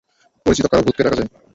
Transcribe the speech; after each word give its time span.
পরিচিত 0.45 0.65
কারো 0.71 0.81
ভূতকে 0.85 1.01
ডাকা 1.05 1.17
যাক। 1.19 1.29